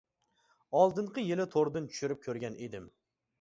ئالدىنقى 0.79 1.25
يىلى 1.25 1.45
توردىن 1.57 1.91
چۈشۈرۈپ 1.93 2.25
كۆرگەن 2.29 2.59
ئىدىم. 2.65 2.89